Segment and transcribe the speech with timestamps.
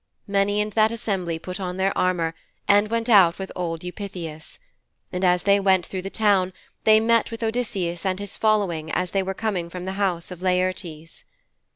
[0.25, 2.33] Many in that assembly put on their armour
[2.67, 4.57] and went out with old Eupeithes.
[5.11, 6.53] And as they went through the town
[6.85, 10.41] they met with Odysseus and his following as they were coming from the house of
[10.41, 11.23] Laertes.